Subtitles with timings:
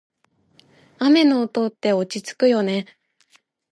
[0.97, 2.87] 雨の音って落ち着くよね。